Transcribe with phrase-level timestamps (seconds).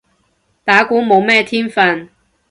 [0.65, 2.09] 打鼓冇咩天份